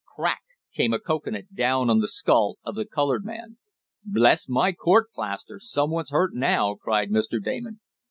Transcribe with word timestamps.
Crack! 0.15 0.41
came 0.73 0.93
a 0.93 0.99
cocoanut 0.99 1.53
down 1.53 1.87
on 1.87 1.99
the 1.99 2.07
skull 2.07 2.57
of 2.63 2.73
the 2.73 2.87
colored 2.87 3.23
man. 3.23 3.59
"Bless 4.03 4.49
my 4.49 4.71
court 4.71 5.11
plaster! 5.13 5.59
Someone's 5.59 6.09
hurt 6.09 6.33
now!" 6.33 6.73
cried 6.73 7.11
Mr. 7.11 7.39
Damon. 7.39 7.81